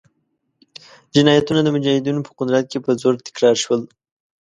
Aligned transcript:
جنایتونه 1.15 1.61
د 1.63 1.67
مجاهدینو 1.75 2.25
په 2.27 2.31
قدرت 2.39 2.65
کې 2.71 2.79
په 2.85 2.91
زور 3.01 3.13
تکرار 3.27 3.55
شول. 3.63 3.81